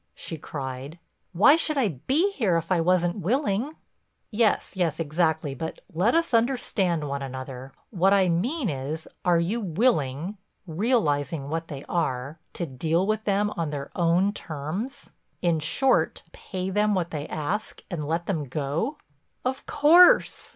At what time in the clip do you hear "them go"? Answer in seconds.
18.25-18.97